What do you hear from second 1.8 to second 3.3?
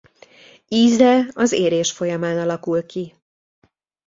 folyamán alakul ki.